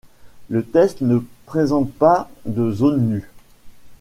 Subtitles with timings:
[0.49, 3.29] Le test ne présente pas de zones nues.